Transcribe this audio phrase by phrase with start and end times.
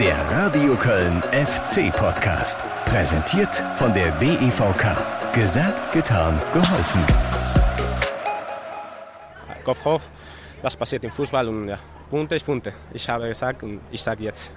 [0.00, 2.60] Der Radio Köln FC Podcast.
[2.84, 4.96] Präsentiert von der DEVK.
[5.32, 7.00] Gesagt, getan, geholfen.
[9.64, 10.00] Kopf hoch,
[10.62, 11.80] das passiert im Fußball und ja,
[12.10, 12.72] Punte ist Punte.
[12.92, 14.52] Ich habe gesagt und ich sage jetzt.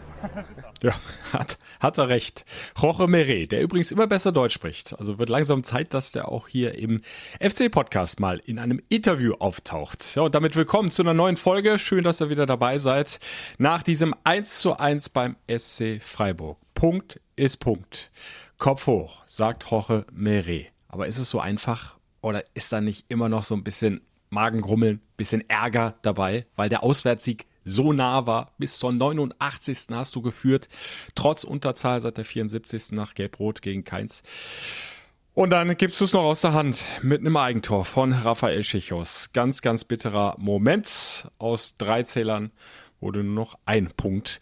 [0.84, 0.94] Ja,
[1.34, 2.46] hat, hat er recht.
[2.80, 4.98] Jorge Meret, der übrigens immer besser Deutsch spricht.
[4.98, 7.02] Also wird langsam Zeit, dass der auch hier im
[7.40, 10.16] FC-Podcast mal in einem Interview auftaucht.
[10.16, 11.78] Ja, und damit willkommen zu einer neuen Folge.
[11.78, 13.20] Schön, dass ihr wieder dabei seid.
[13.60, 16.58] Nach diesem 1 zu 1 beim SC Freiburg.
[16.74, 18.10] Punkt ist Punkt.
[18.58, 20.68] Kopf hoch, sagt Jorge Meret.
[20.88, 25.02] Aber ist es so einfach oder ist da nicht immer noch so ein bisschen Magengrummeln,
[25.18, 28.54] bisschen Ärger dabei, weil der Auswärtssieg so nah war.
[28.58, 29.88] Bis zur 89.
[29.92, 30.70] hast du geführt,
[31.16, 32.92] trotz Unterzahl seit der 74.
[32.92, 34.24] nach Gelb-Rot gegen Keins.
[35.34, 39.30] Und dann gibst du es noch aus der Hand mit einem Eigentor von Rafael Schichos.
[39.32, 41.32] Ganz, ganz bitterer Moment.
[41.38, 42.52] Aus drei Zählern
[43.00, 44.42] wurde nur noch ein Punkt.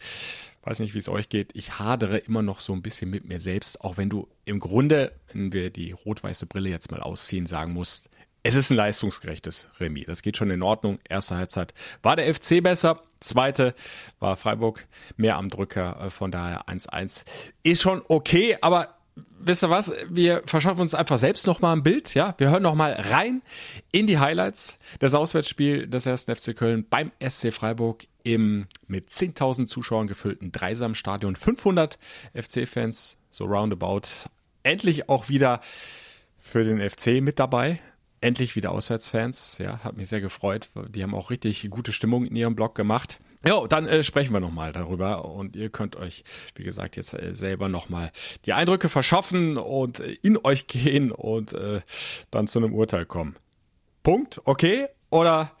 [0.62, 1.52] Weiß nicht, wie es euch geht.
[1.54, 5.12] Ich hadere immer noch so ein bisschen mit mir selbst, auch wenn du im Grunde,
[5.32, 8.10] wenn wir die rot-weiße Brille jetzt mal ausziehen, sagen musst,
[8.42, 10.06] es ist ein leistungsgerechtes Remis.
[10.06, 10.98] Das geht schon in Ordnung.
[11.08, 13.02] Erste Halbzeit war der FC besser.
[13.20, 13.74] Zweite
[14.18, 16.00] war Freiburg mehr am Drücker.
[16.00, 17.24] Äh, von daher 1-1
[17.62, 18.56] ist schon okay.
[18.62, 18.94] Aber
[19.38, 19.92] wisst ihr was?
[20.08, 22.14] Wir verschaffen uns einfach selbst nochmal ein Bild.
[22.14, 23.42] Ja, wir hören nochmal rein
[23.92, 29.66] in die Highlights des Auswärtsspiels des ersten FC Köln beim SC Freiburg im mit 10.000
[29.66, 31.36] Zuschauern gefüllten Dreisamstadion.
[31.36, 31.98] 500
[32.34, 34.08] FC-Fans, so roundabout.
[34.62, 35.60] Endlich auch wieder
[36.38, 37.80] für den FC mit dabei
[38.20, 39.58] endlich wieder Auswärtsfans.
[39.58, 40.70] Ja, hat mich sehr gefreut.
[40.88, 43.20] Die haben auch richtig gute Stimmung in ihrem Blog gemacht.
[43.44, 46.24] Ja, dann äh, sprechen wir nochmal darüber und ihr könnt euch,
[46.56, 48.12] wie gesagt, jetzt äh, selber nochmal
[48.44, 51.80] die Eindrücke verschaffen und äh, in euch gehen und äh,
[52.30, 53.36] dann zu einem Urteil kommen.
[54.02, 54.88] Punkt, okay?
[55.08, 55.52] Oder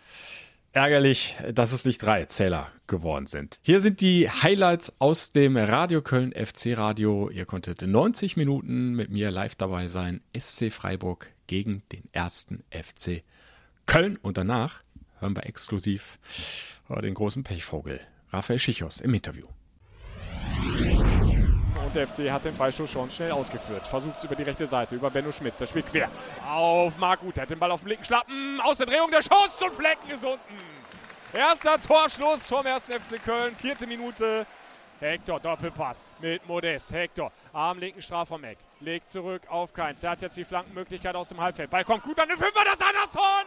[0.72, 3.58] ärgerlich, dass es nicht drei Zähler geworden sind.
[3.62, 7.30] Hier sind die Highlights aus dem Radio Köln FC Radio.
[7.30, 10.20] Ihr konntet 90 Minuten mit mir live dabei sein.
[10.36, 13.22] SC Freiburg gegen den ersten FC
[13.86, 14.16] Köln.
[14.16, 14.82] Und danach
[15.18, 16.18] hören wir exklusiv
[16.88, 18.00] den großen Pechvogel
[18.30, 19.46] Raphael Schichos im Interview.
[21.90, 23.84] Und der FC hat den Freistoß schon schnell ausgeführt.
[23.84, 25.58] Versucht es über die rechte Seite, über Benno Schmitz.
[25.58, 26.08] Der spielt quer
[26.48, 27.36] auf Marc Gut.
[27.36, 28.60] hat den Ball auf den linken Schlappen.
[28.62, 30.38] Aus der Drehung der Schuss und Flecken ist unten.
[31.32, 33.56] Erster Torschluss vom ersten FC Köln.
[33.56, 34.46] Vierte Minute.
[35.00, 36.92] Hector, Doppelpass mit Modest.
[36.92, 38.58] Hector am linken Strafraum-Eck.
[38.78, 40.00] Legt zurück auf Keins.
[40.00, 41.70] Der hat jetzt die Flankenmöglichkeit aus dem Halbfeld.
[41.70, 42.60] Ball kommt gut an den Fünfer.
[42.66, 43.46] Das ist Anderson!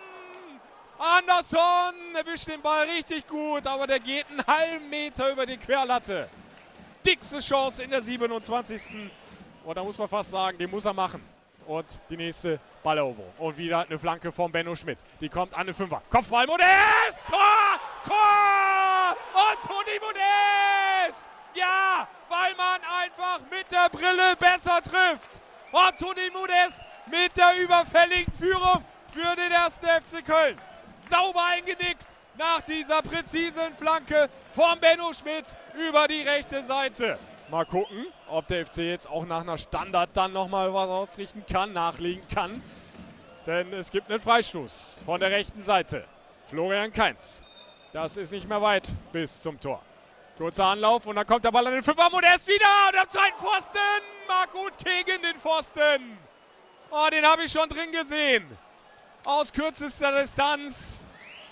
[1.00, 6.28] Anderson erwischt den Ball richtig gut, aber der geht einen halben Meter über die Querlatte.
[7.06, 8.82] Dickste Chance in der 27.
[9.64, 11.22] Und da muss man fast sagen, den muss er machen.
[11.66, 13.32] Und die nächste Balleroberung.
[13.38, 15.06] Und wieder eine Flanke von Benno Schmitz.
[15.22, 16.02] Die kommt an den Fünfer.
[16.10, 17.26] Kopfball Modest!
[17.30, 17.80] Tor!
[18.06, 19.18] Tor!
[19.34, 21.30] Und Toni Modest!
[21.56, 25.42] Ja, weil man einfach mit der Brille besser trifft.
[25.72, 30.60] Und Toni Modest mit der überfälligen Führung für den ersten FC Köln.
[31.10, 32.06] Sauber eingenickt
[32.38, 37.20] nach dieser präzisen Flanke von Benno Schmitz über die rechte Seite.
[37.50, 41.74] Mal gucken, ob der FC jetzt auch nach einer Standard dann nochmal was ausrichten kann,
[41.74, 42.64] nachlegen kann.
[43.46, 46.06] Denn es gibt einen Freistoß von der rechten Seite.
[46.48, 47.44] Florian Kainz.
[47.92, 49.82] Das ist nicht mehr weit bis zum Tor.
[50.38, 52.10] Kurzer Anlauf und dann kommt der Ball an den Fünfer.
[52.10, 54.04] Modest wieder und am zweiten Pfosten.
[54.28, 56.18] Mag gut gegen den Pfosten.
[56.90, 58.58] Oh, den habe ich schon drin gesehen.
[59.26, 61.03] Aus kürzester Distanz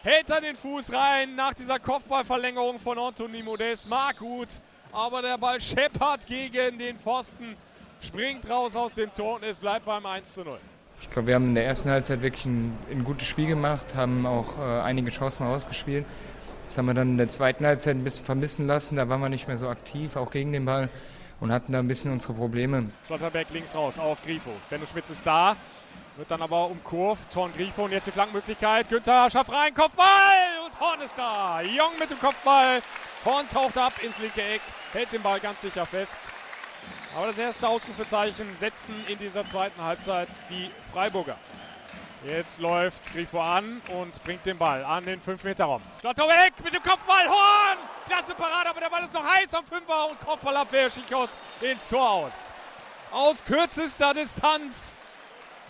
[0.03, 3.89] hält er den Fuß rein nach dieser Kopfballverlängerung von Anthony Modest.
[3.89, 4.47] Mag gut,
[4.91, 7.55] aber der Ball scheppert gegen den Pfosten,
[8.01, 10.57] springt raus aus dem Tor und es bleibt beim 1 zu 0.
[11.01, 14.25] Ich glaube, wir haben in der ersten Halbzeit wirklich ein, ein gutes Spiel gemacht, haben
[14.25, 16.05] auch äh, einige Chancen rausgespielt.
[16.65, 18.95] Das haben wir dann in der zweiten Halbzeit ein bisschen vermissen lassen.
[18.95, 20.89] Da waren wir nicht mehr so aktiv, auch gegen den Ball
[21.39, 22.89] und hatten da ein bisschen unsere Probleme.
[23.07, 24.51] Schlotterberg links raus auf Grifo.
[24.69, 25.55] Benno Schmitz ist da,
[26.17, 27.35] wird dann aber umkurvt.
[27.35, 28.89] Horn Grifo und jetzt die Flankenmöglichkeit.
[28.89, 30.05] Günther schafft rein, Kopfball
[30.65, 31.61] und Horn ist da.
[31.61, 32.81] Jong mit dem Kopfball.
[33.25, 34.61] Horn taucht ab ins linke Eck,
[34.93, 36.17] hält den Ball ganz sicher fest.
[37.15, 41.37] Aber das erste Ausrufezeichen setzen in dieser zweiten Halbzeit die Freiburger.
[42.23, 45.81] Jetzt läuft Grifo an und bringt den Ball an den 5-Meter-Raum.
[45.99, 47.27] Schlotter weg mit dem Kopfball.
[47.27, 47.77] Horn!
[48.07, 51.31] Klasse Parade, aber der Ball ist noch heiß am 5er und Kopfballabwehr Schichos
[51.61, 52.51] ins Tor aus.
[53.11, 54.95] Aus kürzester Distanz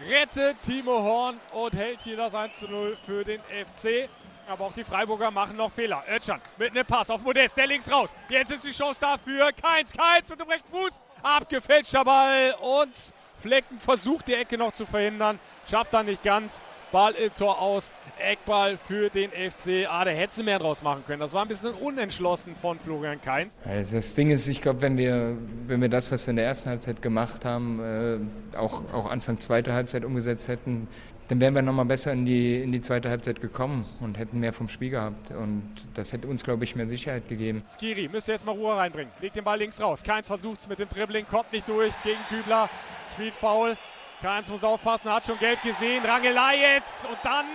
[0.09, 4.09] rettet Timo Horn und hält hier das 1 0 für den FC.
[4.47, 6.03] Aber auch die Freiburger machen noch Fehler.
[6.09, 8.13] Özcan mit einem Pass auf Modest, der links raus.
[8.27, 9.51] Jetzt ist die Chance dafür.
[9.53, 10.99] Keins, Keins mit dem rechten Fuß.
[11.23, 12.91] Abgefälschter Ball und
[13.37, 15.39] Flecken versucht die Ecke noch zu verhindern,
[15.69, 16.61] schafft dann nicht ganz.
[16.91, 17.91] Ball im Tor aus.
[18.19, 19.87] Eckball für den FC.
[19.89, 21.19] Ah, da hätte sie mehr draus machen können.
[21.19, 23.59] Das war ein bisschen unentschlossen von Florian Kainz.
[23.65, 26.45] Also das Ding ist, ich glaube, wenn wir, wenn wir das, was wir in der
[26.45, 27.79] ersten Halbzeit gemacht haben,
[28.53, 30.87] äh, auch, auch Anfang zweiter Halbzeit umgesetzt hätten,
[31.31, 34.51] dann wären wir nochmal besser in die, in die zweite Halbzeit gekommen und hätten mehr
[34.51, 35.31] vom Spiel gehabt.
[35.31, 35.63] Und
[35.93, 37.63] das hätte uns, glaube ich, mehr Sicherheit gegeben.
[37.73, 39.13] Skiri müsste jetzt mal Ruhe reinbringen.
[39.21, 40.03] Legt den Ball links raus.
[40.03, 42.69] Keins versucht es mit dem Dribbling, kommt nicht durch gegen Kübler.
[43.13, 43.77] Spielt faul.
[44.21, 46.05] Keins muss aufpassen, hat schon gelb gesehen.
[46.05, 47.45] Rangelei jetzt und dann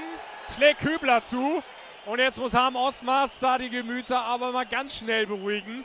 [0.57, 1.63] schlägt Kübler zu.
[2.07, 5.85] Und jetzt muss Harm Osmas da die Gemüter aber mal ganz schnell beruhigen.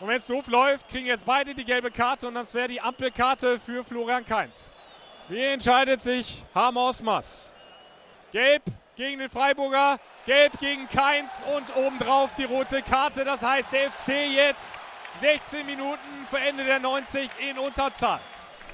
[0.00, 2.80] Und wenn es doof läuft, kriegen jetzt beide die gelbe Karte und dann wäre die
[2.80, 4.70] Ampelkarte für Florian Keins.
[5.28, 7.54] Wie entscheidet sich Harm Osmas?
[8.30, 8.64] Gelb
[8.94, 13.24] gegen den Freiburger, gelb gegen Keins und obendrauf die rote Karte.
[13.24, 14.66] Das heißt, der FC jetzt
[15.20, 18.20] 16 Minuten vor Ende der 90 in Unterzahl.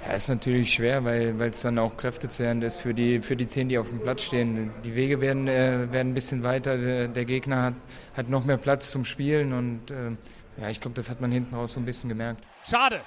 [0.06, 3.68] Ja, ist natürlich schwer, weil es dann auch kräftezehrend ist für die, für die zehn,
[3.68, 4.70] die auf dem Platz stehen.
[4.84, 6.76] Die Wege werden, äh, werden ein bisschen weiter.
[7.08, 7.74] Der, Gegner hat,
[8.14, 10.10] hat noch mehr Platz zum Spielen und äh,
[10.60, 12.44] ja, ich glaube, das hat man hinten raus so ein bisschen gemerkt.
[12.68, 13.00] Schade,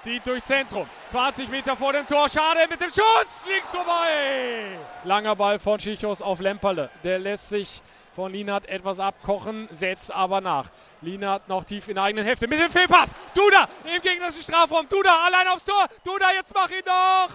[0.00, 0.86] Zieht durchs Zentrum.
[1.08, 2.28] 20 Meter vor dem Tor.
[2.28, 3.44] Schade mit dem Schuss.
[3.48, 4.78] Links vorbei.
[5.02, 6.88] Langer Ball von Schichos auf Lemperle.
[7.02, 7.82] Der lässt sich
[8.18, 10.72] von Linat etwas abkochen, setzt aber nach.
[11.02, 13.12] Linat noch tief in der eigenen Hälfte mit dem Fehlpass.
[13.32, 14.88] Duda im gegnerischen Strafraum.
[14.88, 15.86] Duda allein aufs Tor.
[16.02, 17.30] Duda, jetzt mach ihn doch.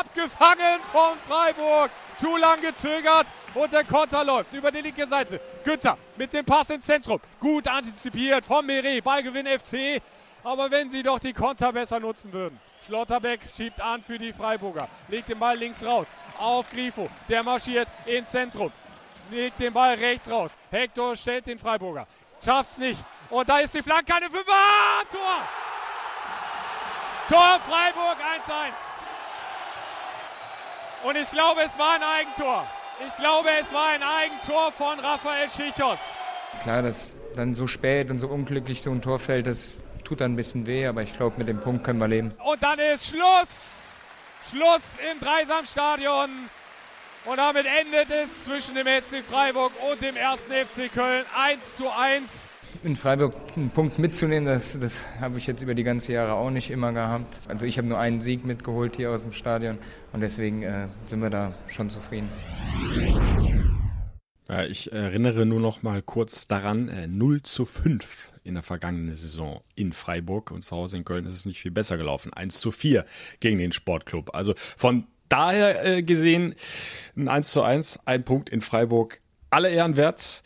[0.00, 1.90] Abgefangen von Freiburg.
[2.14, 5.40] Zu lang gezögert und der Konter läuft über die linke Seite.
[5.64, 7.18] Günther mit dem Pass ins Zentrum.
[7.40, 9.02] Gut antizipiert von Meret.
[9.02, 10.02] Ballgewinn FC.
[10.44, 12.60] Aber wenn sie doch die Konter besser nutzen würden.
[12.84, 14.90] Schlotterbeck schiebt an für die Freiburger.
[15.08, 16.08] Legt den Ball links raus.
[16.38, 17.08] Auf Grifo.
[17.30, 18.70] Der marschiert ins Zentrum.
[19.32, 20.54] Legt den Ball rechts raus.
[20.70, 22.06] Hector stellt den Freiburger.
[22.44, 23.02] Schafft's nicht.
[23.30, 24.52] Und da ist die Flanke eine Fünfer.
[24.52, 25.48] Ah, Tor!
[27.28, 28.18] Tor Freiburg
[31.02, 31.08] 1-1.
[31.08, 32.66] Und ich glaube, es war ein Eigentor.
[33.06, 35.98] Ich glaube, es war ein Eigentor von Raphael Schichos.
[36.62, 40.34] Klar, dass dann so spät und so unglücklich so ein Tor fällt, das tut dann
[40.34, 42.32] ein bisschen weh, aber ich glaube, mit dem Punkt können wir leben.
[42.44, 44.00] Und dann ist Schluss!
[44.50, 46.50] Schluss im Dreisamstadion.
[47.24, 51.84] Und damit endet es zwischen dem SC Freiburg und dem ersten FC Köln 1 zu
[51.88, 52.48] 1.
[52.82, 56.50] In Freiburg einen Punkt mitzunehmen, das, das habe ich jetzt über die ganze Jahre auch
[56.50, 57.40] nicht immer gehabt.
[57.46, 59.78] Also ich habe nur einen Sieg mitgeholt hier aus dem Stadion
[60.12, 62.28] und deswegen äh, sind wir da schon zufrieden.
[64.48, 69.14] Ja, ich erinnere nur noch mal kurz daran, äh, 0 zu 5 in der vergangenen
[69.14, 72.32] Saison in Freiburg und zu Hause in Köln ist es nicht viel besser gelaufen.
[72.32, 73.04] 1 zu 4
[73.38, 74.34] gegen den Sportclub.
[74.34, 76.54] Also von daher äh, gesehen
[77.16, 79.20] ein 1 zu 1, ein Punkt in Freiburg,
[79.50, 80.42] alle Ehren wert.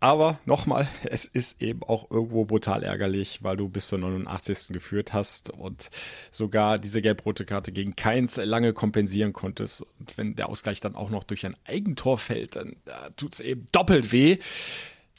[0.00, 4.68] Aber nochmal, es ist eben auch irgendwo brutal ärgerlich, weil du bis zur 89.
[4.68, 5.88] geführt hast und
[6.30, 9.86] sogar diese gelb-rote Karte gegen Keins lange kompensieren konntest.
[9.98, 12.76] Und wenn der Ausgleich dann auch noch durch ein Eigentor fällt, dann
[13.16, 14.38] tut es eben doppelt weh.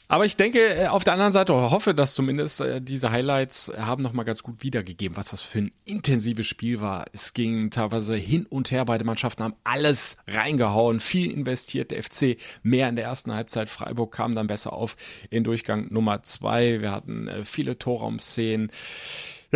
[0.08, 4.02] Aber ich denke, äh, auf der anderen Seite hoffe, dass zumindest äh, diese Highlights haben
[4.02, 7.06] nochmal ganz gut wiedergegeben, was das für ein intensives Spiel war.
[7.12, 11.90] Es ging teilweise hin und her, beide Mannschaften haben alles reingehauen, viel investiert.
[11.90, 13.68] Der FC mehr in der ersten Halbzeit.
[13.68, 14.96] Freiburg kam dann besser auf
[15.30, 16.80] in Durchgang Nummer zwei.
[16.80, 18.70] Wir hatten äh, viele Torraumszenen.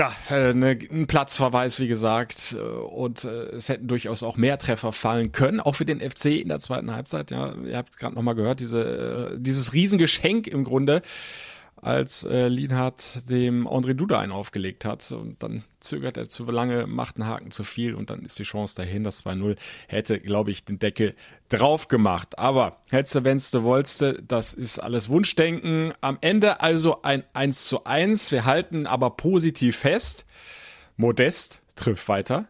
[0.01, 4.57] Ja, äh, ne, ein Platzverweis, wie gesagt, äh, und äh, es hätten durchaus auch mehr
[4.57, 7.31] Treffer fallen können, auch für den FC in der zweiten Halbzeit.
[7.31, 11.03] Ja, ihr habt gerade nochmal gehört, diese, dieses Riesengeschenk im Grunde
[11.83, 15.11] als äh, Lienhardt dem André Duda einen aufgelegt hat.
[15.13, 18.45] Und dann zögert er zu lange, macht einen Haken zu viel und dann ist die
[18.45, 19.05] Chance dahin.
[19.05, 19.57] Das 2-0
[19.89, 21.15] hätte, glaube ich, den Deckel
[21.49, 22.39] drauf gemacht.
[22.39, 25.93] Aber hätte, wennste, wollste, das ist alles Wunschdenken.
[26.01, 28.33] Am Ende also ein 1 zu 1.
[28.33, 30.27] Wir halten aber positiv fest.
[30.97, 32.47] Modest trifft weiter.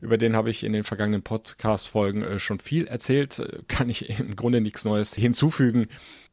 [0.00, 3.42] Über den habe ich in den vergangenen Podcast-Folgen äh, schon viel erzählt.
[3.68, 5.86] Kann ich im Grunde nichts Neues hinzufügen.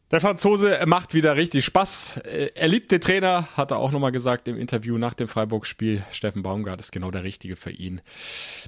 [0.09, 2.21] Der Franzose macht wieder richtig Spaß.
[2.23, 6.01] Äh, er liebt den Trainer, hat er auch nochmal gesagt im Interview nach dem Freiburg-Spiel.
[6.13, 7.99] Steffen Baumgart ist genau der Richtige für ihn.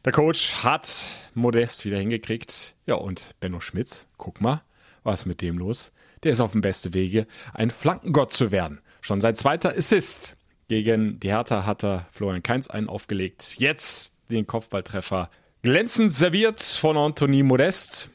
[0.04, 1.06] Der Coach hat
[1.36, 2.76] Modest wieder hingekriegt.
[2.88, 4.64] Ja, und Benno Schmitz, guck mal,
[5.04, 5.94] was ist mit dem los?
[6.24, 8.82] Der ist auf dem besten Wege, ein Flankengott zu werden.
[9.00, 10.36] Schon sein zweiter Assist.
[10.68, 13.56] Gegen die Hertha hat er Florian Keins einen aufgelegt.
[13.60, 15.30] Jetzt den Kopfballtreffer
[15.62, 18.10] glänzend serviert von Anthony Modest.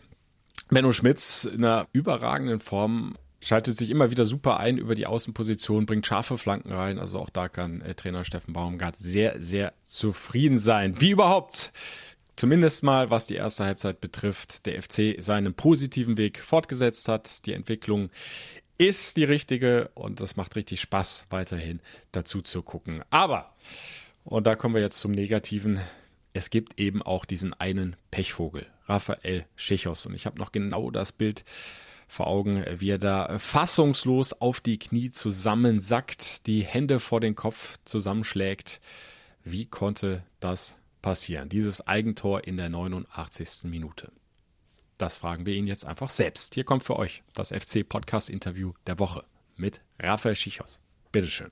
[0.68, 5.87] Benno Schmitz in einer überragenden Form schaltet sich immer wieder super ein über die Außenposition,
[5.87, 6.99] bringt scharfe Flanken rein.
[6.99, 11.00] Also auch da kann äh, Trainer Steffen Baumgart sehr, sehr zufrieden sein.
[11.00, 11.73] Wie überhaupt,
[12.37, 17.47] zumindest mal was die erste Halbzeit betrifft, der FC seinen positiven Weg fortgesetzt hat.
[17.47, 18.11] Die Entwicklung
[18.78, 21.80] ist die richtige und das macht richtig Spaß, weiterhin
[22.12, 23.02] dazu zu gucken.
[23.11, 23.54] Aber,
[24.25, 25.78] und da kommen wir jetzt zum Negativen,
[26.33, 28.66] es gibt eben auch diesen einen Pechvogel.
[28.86, 30.06] Raphael Schichos.
[30.06, 31.44] Und ich habe noch genau das Bild
[32.06, 37.78] vor Augen, wie er da fassungslos auf die Knie zusammensackt, die Hände vor den Kopf
[37.84, 38.80] zusammenschlägt.
[39.42, 41.48] Wie konnte das passieren?
[41.48, 43.64] Dieses Eigentor in der 89.
[43.64, 44.12] Minute.
[44.98, 46.54] Das fragen wir ihn jetzt einfach selbst.
[46.54, 49.24] Hier kommt für euch das FC Podcast Interview der Woche
[49.56, 50.80] mit Raphael Schichos.
[51.10, 51.50] Bitteschön.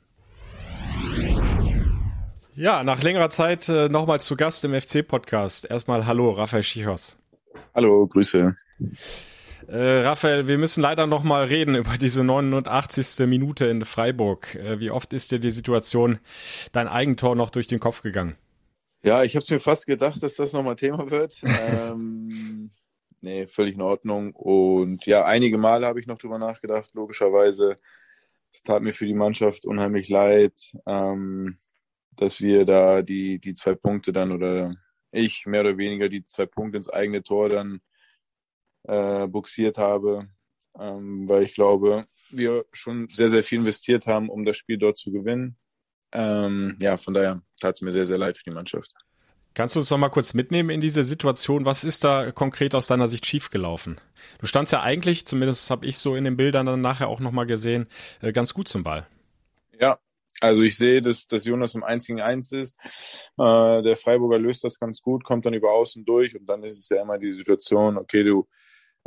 [2.55, 5.65] Ja, nach längerer Zeit äh, nochmal zu Gast im FC-Podcast.
[5.65, 7.17] Erstmal Hallo, Raphael Schichos.
[7.75, 8.53] Hallo, Grüße.
[9.69, 13.27] Äh, Raphael, wir müssen leider nochmal reden über diese 89.
[13.27, 14.55] Minute in Freiburg.
[14.57, 16.19] Äh, wie oft ist dir die Situation,
[16.73, 18.37] dein Eigentor noch durch den Kopf gegangen?
[19.03, 21.41] Ja, ich habe es mir fast gedacht, dass das nochmal Thema wird.
[21.73, 22.71] ähm,
[23.21, 24.33] nee, völlig in Ordnung.
[24.35, 27.79] Und ja, einige Male habe ich noch drüber nachgedacht, logischerweise.
[28.53, 30.53] Es tat mir für die Mannschaft unheimlich leid.
[30.87, 31.59] Ähm,
[32.17, 34.75] dass wir da die, die zwei Punkte dann oder
[35.13, 37.81] ich mehr oder weniger die zwei Punkte ins eigene Tor dann
[38.85, 40.29] äh, buxiert habe,
[40.79, 44.97] ähm, weil ich glaube, wir schon sehr, sehr viel investiert haben, um das Spiel dort
[44.97, 45.57] zu gewinnen.
[46.13, 48.95] Ähm, ja, von daher tat es mir sehr, sehr leid für die Mannschaft.
[49.55, 51.67] Kannst du uns noch mal kurz mitnehmen in diese Situation?
[51.67, 54.01] Was ist da konkret aus deiner Sicht schiefgelaufen?
[54.39, 57.33] Du standst ja eigentlich, zumindest habe ich so in den Bildern dann nachher auch noch
[57.33, 57.87] mal gesehen,
[58.23, 59.07] äh, ganz gut zum Ball.
[59.79, 59.99] Ja,
[60.43, 62.77] also ich sehe, dass, dass Jonas im 1 gegen 1 ist.
[63.39, 66.79] Äh, der Freiburger löst das ganz gut, kommt dann über außen durch und dann ist
[66.79, 68.49] es ja immer die Situation, okay, du,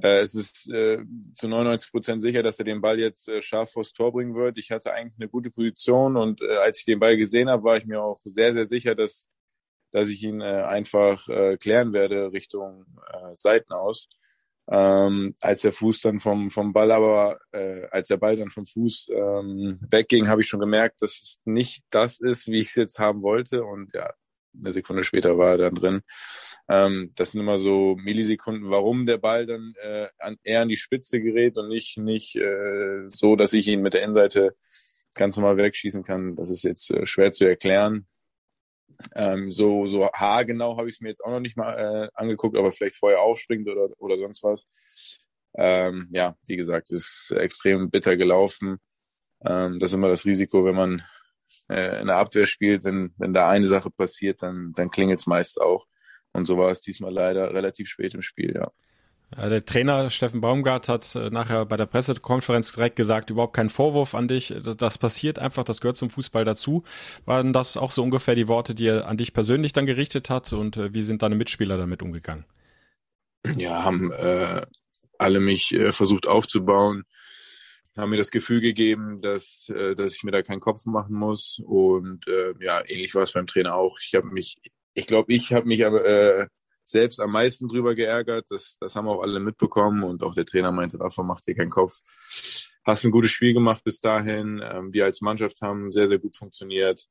[0.01, 3.71] äh, es ist äh, zu 99 Prozent sicher, dass er den Ball jetzt äh, scharf
[3.71, 4.57] vors Tor bringen wird.
[4.57, 7.77] Ich hatte eigentlich eine gute Position und äh, als ich den Ball gesehen habe, war
[7.77, 9.29] ich mir auch sehr, sehr sicher, dass,
[9.91, 14.07] dass ich ihn äh, einfach äh, klären werde Richtung äh, Seiten aus.
[14.71, 18.65] Ähm, als der Fuß dann vom, vom Ball aber, äh, als der Ball dann vom
[18.65, 22.75] Fuß ähm, wegging, habe ich schon gemerkt, dass es nicht das ist, wie ich es
[22.75, 23.63] jetzt haben wollte.
[23.63, 24.11] Und ja,
[24.59, 26.01] eine Sekunde später war er dann drin.
[26.67, 30.77] Ähm, das sind immer so Millisekunden, warum der Ball dann äh, an, eher an die
[30.77, 34.55] Spitze gerät und nicht, nicht äh, so, dass ich ihn mit der Innenseite
[35.15, 36.35] ganz normal wegschießen kann.
[36.35, 38.07] Das ist jetzt äh, schwer zu erklären.
[39.15, 42.57] Ähm, so, so haargenau habe ich es mir jetzt auch noch nicht mal äh, angeguckt,
[42.57, 44.67] aber vielleicht vorher aufspringt oder, oder sonst was.
[45.57, 48.77] Ähm, ja, wie gesagt, ist extrem bitter gelaufen.
[49.45, 51.03] Ähm, das ist immer das Risiko, wenn man
[51.69, 55.27] äh, in der Abwehr spielt, wenn, wenn da eine Sache passiert, dann, dann klingelt es
[55.27, 55.85] meist auch.
[56.33, 58.71] Und so war es diesmal leider relativ spät im Spiel, ja.
[59.31, 64.15] Der Trainer Steffen Baumgart hat äh, nachher bei der Pressekonferenz direkt gesagt, überhaupt kein Vorwurf
[64.15, 64.53] an dich.
[64.77, 66.83] Das, passiert einfach, das gehört zum Fußball dazu.
[67.25, 70.53] Waren das auch so ungefähr die Worte, die er an dich persönlich dann gerichtet hat
[70.53, 72.45] und äh, wie sind deine Mitspieler damit umgegangen?
[73.57, 74.61] Ja, haben äh,
[75.17, 77.03] alle mich äh, versucht aufzubauen,
[77.97, 81.61] haben mir das Gefühl gegeben, dass, äh, dass ich mir da keinen Kopf machen muss
[81.65, 83.99] und äh, ja, ähnlich war es beim Trainer auch.
[84.01, 84.57] Ich habe mich,
[84.93, 86.47] ich glaube, ich habe mich aber äh,
[86.87, 88.45] selbst am meisten drüber geärgert.
[88.49, 91.69] Das, das haben auch alle mitbekommen und auch der Trainer meinte, Rafa, mach dir keinen
[91.69, 91.99] Kopf.
[92.83, 94.61] Hast ein gutes Spiel gemacht bis dahin.
[94.63, 97.07] Ähm, wir als Mannschaft haben sehr, sehr gut funktioniert.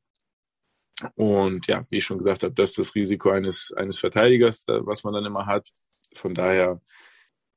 [1.17, 5.03] Und ja, wie ich schon gesagt habe, das ist das Risiko eines, eines Verteidigers, was
[5.03, 5.71] man dann immer hat.
[6.15, 6.81] Von daher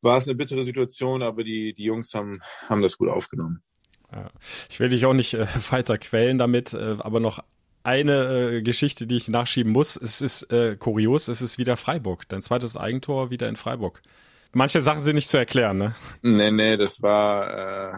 [0.02, 3.62] war es eine bittere Situation, aber die, die Jungs haben, haben das gut aufgenommen.
[4.70, 7.44] Ich will dich auch nicht äh, weiter quälen damit, äh, aber noch
[7.84, 9.96] eine äh, Geschichte, die ich nachschieben muss.
[9.96, 12.28] Es ist äh, kurios, es ist wieder Freiburg.
[12.30, 14.02] Dein zweites Eigentor wieder in Freiburg.
[14.54, 15.96] Manche Sachen sind nicht zu erklären, ne?
[16.22, 17.98] Nee, nee, das war äh,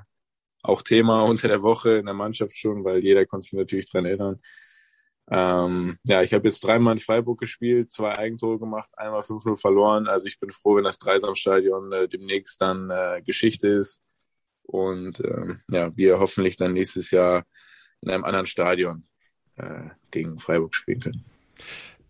[0.64, 4.06] auch Thema unter der Woche in der Mannschaft schon, weil jeder konnte sich natürlich dran
[4.06, 4.40] erinnern.
[5.32, 10.08] Ähm, ja, ich habe jetzt dreimal in Freiburg gespielt, zwei Eigentore gemacht, einmal 5-0 verloren.
[10.08, 14.02] Also ich bin froh, wenn das Dreisamstadion äh, demnächst dann äh, Geschichte ist.
[14.64, 17.44] Und ähm, ja, wir hoffentlich dann nächstes Jahr
[18.02, 19.09] in einem anderen Stadion
[19.60, 21.26] äh, gegen Freiburg spielen können.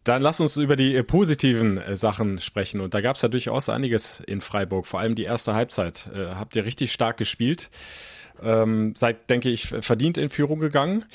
[0.03, 2.81] Dann lass uns über die äh, positiven äh, Sachen sprechen.
[2.81, 6.09] Und da gab es ja durchaus einiges in Freiburg, vor allem die erste Halbzeit.
[6.13, 7.69] Äh, habt ihr richtig stark gespielt.
[8.41, 11.05] Ähm, seid, denke ich, verdient in Führung gegangen.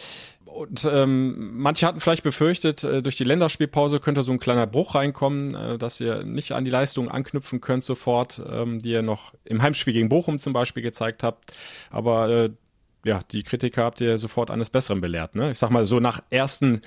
[0.45, 4.95] Und ähm, manche hatten vielleicht befürchtet, äh, durch die Länderspielpause könnte so ein kleiner Bruch
[4.95, 9.33] reinkommen, äh, dass ihr nicht an die Leistungen anknüpfen könnt sofort, ähm, die ihr noch
[9.45, 11.53] im Heimspiel gegen Bochum zum Beispiel gezeigt habt.
[11.91, 12.51] Aber äh,
[13.05, 15.35] ja, die Kritiker habt ihr sofort eines Besseren belehrt.
[15.35, 15.51] Ne?
[15.51, 16.83] Ich sag mal so nach ersten,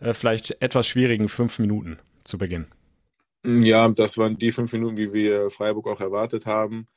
[0.00, 2.66] äh, vielleicht etwas schwierigen fünf Minuten zu Beginn.
[3.44, 6.88] Ja, das waren die fünf Minuten, wie wir Freiburg auch erwartet haben.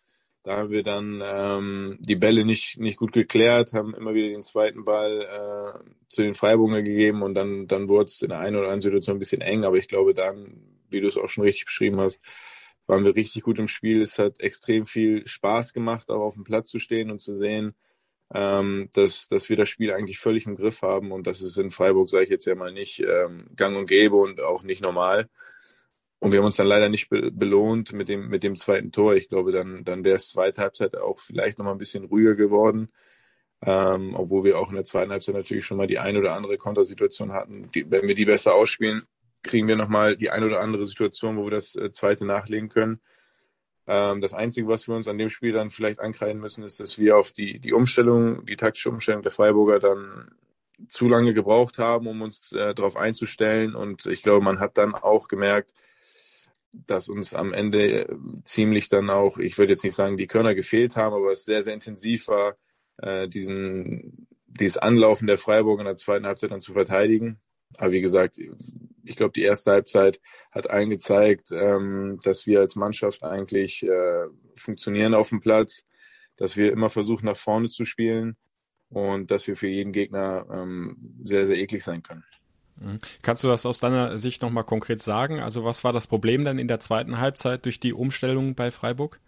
[0.44, 4.41] Da haben wir dann ähm, die Bälle nicht, nicht gut geklärt, haben immer wieder den
[4.41, 8.56] zweiten Ball äh, zu den Freiburger gegeben und dann, dann wurde es in der einen
[8.56, 9.65] oder anderen Situation ein bisschen eng.
[9.65, 12.22] Aber ich glaube, dann, wie du es auch schon richtig beschrieben hast,
[12.88, 14.01] waren wir richtig gut im Spiel.
[14.01, 17.75] Es hat extrem viel Spaß gemacht, auch auf dem Platz zu stehen und zu sehen,
[18.33, 21.71] ähm, dass, dass wir das Spiel eigentlich völlig im Griff haben und das ist in
[21.71, 25.29] Freiburg, sage ich jetzt ja mal nicht, ähm, gang und gäbe und auch nicht normal.
[26.19, 29.15] und wir haben uns dann leider nicht be belohnt mit dem, mit dem zweiten Tor.
[29.15, 32.35] Ich glaube, dann, dann wäre es zweite Halbzeit auch vielleicht noch mal ein bisschen ruhiger
[32.35, 32.91] geworden.
[33.63, 36.57] Ähm, obwohl wir auch in der zweiten Halbzeit natürlich schon mal die ein oder andere
[36.57, 37.69] Kontersituation hatten.
[37.71, 39.03] Die, wenn wir die besser ausspielen,
[39.43, 42.69] kriegen wir noch mal die ein oder andere Situation, wo wir das äh, zweite nachlegen
[42.69, 43.01] können.
[43.91, 46.98] Ähm, das Einzige, was wir uns an dem Spiel dann vielleicht ankreiden müssen, ist, dass
[46.98, 50.31] wir auf die, die Umstellung, die taktische Umstellung der Freiburger dann
[50.88, 53.75] zu lange gebraucht haben, um uns äh, darauf einzustellen.
[53.75, 55.74] Und ich glaube, man hat dann auch gemerkt,
[56.71, 60.55] dass uns am Ende äh, ziemlich dann auch, ich würde jetzt nicht sagen, die Körner
[60.55, 62.55] gefehlt haben, aber es sehr, sehr intensiv war,
[62.95, 67.41] äh, diesen, dieses Anlaufen der Freiburger in der zweiten Halbzeit dann zu verteidigen.
[67.77, 68.39] Aber wie gesagt,
[69.03, 70.20] ich glaube, die erste Halbzeit
[70.51, 75.84] hat allen gezeigt, ähm, dass wir als Mannschaft eigentlich äh, funktionieren auf dem Platz,
[76.36, 78.38] dass wir immer versuchen, nach vorne zu spielen
[78.89, 82.24] und dass wir für jeden Gegner ähm, sehr, sehr eklig sein können.
[82.75, 83.00] Mhm.
[83.22, 85.39] Kannst du das aus deiner Sicht nochmal konkret sagen?
[85.39, 89.20] Also was war das Problem dann in der zweiten Halbzeit durch die Umstellung bei Freiburg?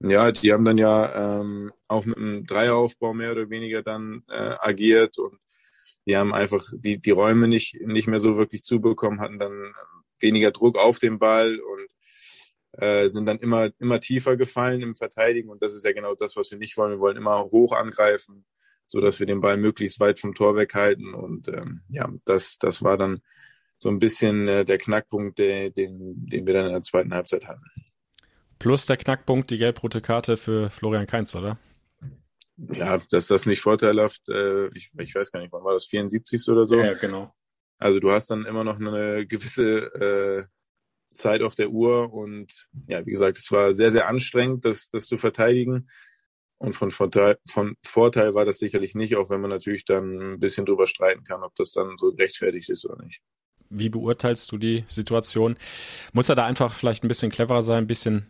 [0.00, 4.56] Ja, die haben dann ja ähm, auch mit einem Dreieraufbau mehr oder weniger dann äh,
[4.58, 5.38] agiert und
[6.06, 9.74] die haben einfach die, die Räume nicht, nicht mehr so wirklich zubekommen, hatten dann
[10.18, 15.50] weniger Druck auf den Ball und äh, sind dann immer, immer tiefer gefallen im Verteidigen
[15.50, 16.92] und das ist ja genau das, was wir nicht wollen.
[16.92, 18.44] Wir wollen immer hoch angreifen,
[18.86, 21.14] so dass wir den Ball möglichst weit vom Tor weghalten.
[21.14, 23.20] Und ähm, ja, das, das war dann
[23.76, 27.46] so ein bisschen äh, der Knackpunkt, der, den, den wir dann in der zweiten Halbzeit
[27.46, 27.64] hatten.
[28.58, 31.58] Plus der Knackpunkt, die gelb-rote Karte für Florian Kainz, oder?
[32.56, 36.48] Ja, dass das nicht vorteilhaft, äh, ich, ich weiß gar nicht, wann war das, 74.
[36.48, 36.78] oder so?
[36.78, 37.32] Ja, genau.
[37.78, 40.44] Also du hast dann immer noch eine gewisse äh,
[41.14, 45.06] Zeit auf der Uhr und ja, wie gesagt, es war sehr, sehr anstrengend, das, das
[45.06, 45.88] zu verteidigen.
[46.58, 50.38] Und von Vorteil, von Vorteil war das sicherlich nicht, auch wenn man natürlich dann ein
[50.38, 53.20] bisschen drüber streiten kann, ob das dann so gerechtfertigt ist oder nicht.
[53.68, 55.56] Wie beurteilst du die Situation?
[56.12, 58.26] Muss er da einfach vielleicht ein bisschen cleverer sein, ein bisschen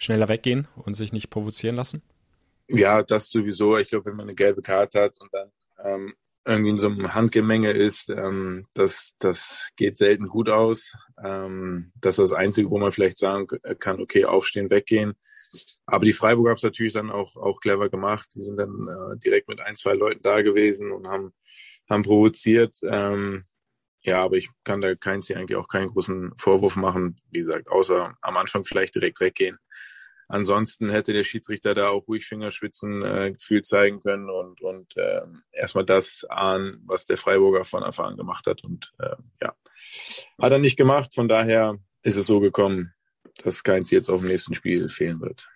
[0.00, 2.02] schneller weggehen und sich nicht provozieren lassen?
[2.72, 3.76] Ja, das sowieso.
[3.76, 5.50] Ich glaube, wenn man eine gelbe Karte hat und dann
[5.84, 6.14] ähm,
[6.44, 10.94] irgendwie in so einem Handgemenge ist, ähm, das, das geht selten gut aus.
[11.22, 13.46] Ähm, das ist das Einzige, wo man vielleicht sagen
[13.78, 15.14] kann, okay, aufstehen, weggehen.
[15.86, 18.28] Aber die Freiburg haben es natürlich dann auch, auch clever gemacht.
[18.34, 21.32] Die sind dann äh, direkt mit ein, zwei Leuten da gewesen und haben,
[21.90, 22.78] haben provoziert.
[22.84, 23.44] Ähm,
[24.02, 27.14] ja, aber ich kann da keins eigentlich auch keinen großen Vorwurf machen.
[27.30, 29.58] Wie gesagt, außer am Anfang vielleicht direkt weggehen.
[30.32, 35.20] Ansonsten hätte der Schiedsrichter da auch ruhig Fingerschwitzen äh, Gefühl zeigen können und, und äh,
[35.52, 38.64] erstmal das ahnen, was der Freiburger von Anfang an gemacht hat.
[38.64, 39.54] Und äh, ja,
[40.40, 41.14] hat er nicht gemacht.
[41.14, 42.94] Von daher ist es so gekommen,
[43.44, 45.50] dass keins jetzt auf dem nächsten Spiel fehlen wird.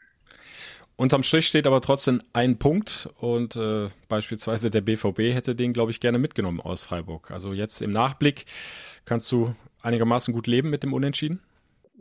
[0.97, 5.91] Unterm Strich steht aber trotzdem ein Punkt und äh, beispielsweise der BVB hätte den, glaube
[5.91, 7.31] ich, gerne mitgenommen aus Freiburg.
[7.31, 8.45] Also jetzt im Nachblick
[9.07, 11.41] kannst du einigermaßen gut leben mit dem Unentschieden?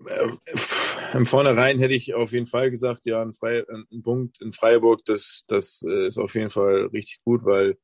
[0.08, 4.51] Äh, Im Vornherein hätte ich auf jeden Fall gesagt, ja, ein, Fre ein Punkt in
[4.51, 7.77] Freiburg, das, das äh, ist auf jeden Fall richtig gut, weil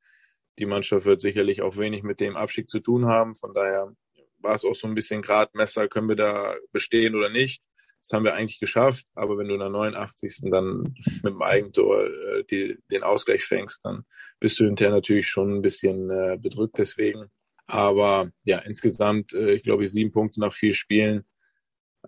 [0.60, 3.36] die Mannschaft wird sicherlich auch wenig mit dem Abstieg zu tun haben.
[3.36, 3.96] Von daher
[4.40, 7.64] war es auch so ein bisschen Gradmesser, können wir da bestehen oder nicht.
[8.02, 10.50] Das haben wir eigentlich geschafft, aber wenn du in der 89.
[10.50, 14.06] dann mit dem Eigentor äh, die, den Ausgleich fängst, dann
[14.40, 17.28] bist du hinterher natürlich schon ein bisschen äh, bedrückt deswegen.
[17.68, 21.26] Aber ja, insgesamt, äh, ich glaube, sieben Punkte nach vier Spielen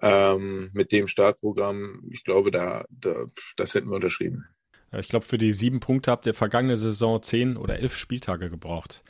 [0.02, 3.26] ähm, mit dem Startprogramm, ich glaube, da, da
[3.56, 4.46] das hätten wir unterschrieben.
[4.92, 9.04] Ich glaube, für die sieben Punkte habt ihr vergangene Saison zehn oder elf Spieltage gebraucht.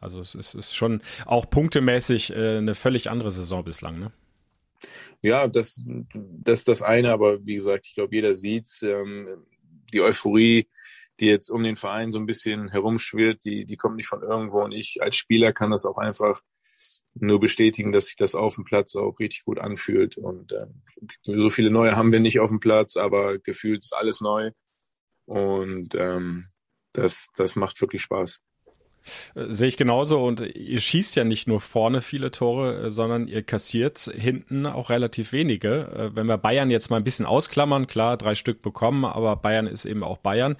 [0.00, 4.12] Also es ist, ist schon auch punktemäßig äh, eine völlig andere Saison bislang, ne?
[5.20, 8.80] Ja, das, das ist das eine, aber wie gesagt, ich glaube, jeder sieht's.
[8.82, 9.44] Ähm,
[9.92, 10.68] die Euphorie,
[11.18, 14.62] die jetzt um den Verein so ein bisschen herumschwirrt, die, die kommt nicht von irgendwo.
[14.62, 16.40] Und ich als Spieler kann das auch einfach
[17.14, 20.16] nur bestätigen, dass sich das auf dem Platz auch richtig gut anfühlt.
[20.16, 20.66] Und äh,
[21.22, 24.50] so viele neue haben wir nicht auf dem Platz, aber gefühlt ist alles neu.
[25.26, 26.46] Und ähm,
[26.92, 28.40] das, das macht wirklich Spaß.
[29.34, 33.28] Äh, sehe ich genauso und ihr schießt ja nicht nur vorne viele Tore, äh, sondern
[33.28, 35.88] ihr kassiert hinten auch relativ wenige.
[36.12, 39.66] Äh, wenn wir Bayern jetzt mal ein bisschen ausklammern, klar, drei Stück bekommen, aber Bayern
[39.66, 40.56] ist eben auch Bayern.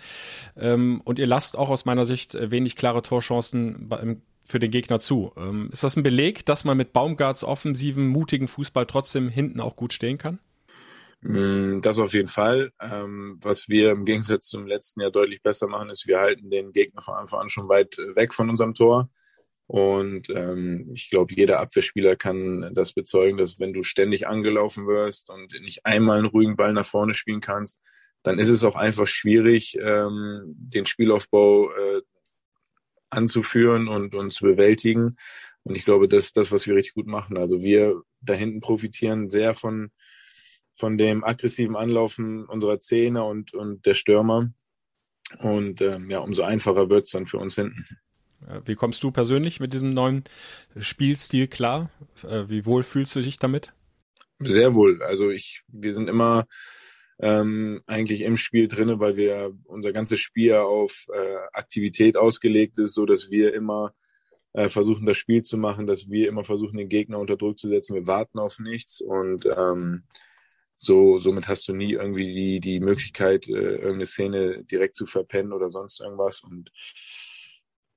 [0.56, 3.88] Ähm, und ihr lasst auch aus meiner Sicht wenig klare Torchancen
[4.50, 5.32] für den Gegner zu.
[5.36, 9.76] Ähm, ist das ein Beleg, dass man mit Baumgarts offensiven, mutigen Fußball trotzdem hinten auch
[9.76, 10.38] gut stehen kann?
[11.22, 12.72] Mm, das auf jeden Fall.
[12.80, 16.72] Ähm, was wir im Gegensatz zum letzten Jahr deutlich besser machen, ist, wir halten den
[16.72, 19.10] Gegner von Anfang an schon weit weg von unserem Tor.
[19.66, 25.30] Und ähm, ich glaube, jeder Abwehrspieler kann das bezeugen, dass wenn du ständig angelaufen wirst
[25.30, 27.78] und nicht einmal einen ruhigen Ball nach vorne spielen kannst,
[28.24, 32.02] dann ist es auch einfach schwierig, ähm, den Spielaufbau äh,
[33.10, 35.16] anzuführen und, und zu bewältigen.
[35.62, 37.36] Und ich glaube, das ist das, was wir richtig gut machen.
[37.36, 39.90] Also wir da hinten profitieren sehr von,
[40.74, 44.50] von dem aggressiven Anlaufen unserer Zähne und, und der Stürmer.
[45.38, 47.84] Und ähm, ja, umso einfacher wird es dann für uns hinten.
[48.64, 50.24] Wie kommst du persönlich mit diesem neuen
[50.78, 51.90] Spielstil klar?
[52.24, 53.72] Äh, wie wohl fühlst du dich damit?
[54.38, 55.02] Sehr wohl.
[55.02, 56.46] Also ich, wir sind immer
[57.20, 62.94] ähm, eigentlich im Spiel drinne, weil wir unser ganzes Spiel auf äh, Aktivität ausgelegt ist,
[62.94, 63.94] so dass wir immer
[64.52, 67.68] äh, versuchen, das Spiel zu machen, dass wir immer versuchen, den Gegner unter Druck zu
[67.68, 67.94] setzen.
[67.94, 70.04] Wir warten auf nichts und ähm,
[70.76, 75.52] so, somit hast du nie irgendwie die, die Möglichkeit, äh, irgendeine Szene direkt zu verpennen
[75.52, 76.42] oder sonst irgendwas.
[76.42, 76.72] Und